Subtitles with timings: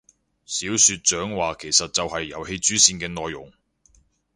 [0.47, 3.53] 小說長話其實就係遊戲主線嘅內容